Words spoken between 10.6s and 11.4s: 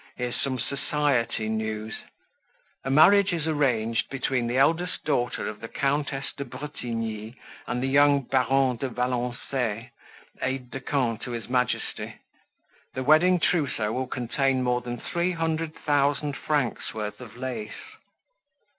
de camp to